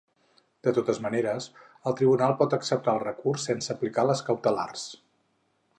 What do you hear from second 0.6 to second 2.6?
De totes maneres, el tribunal pot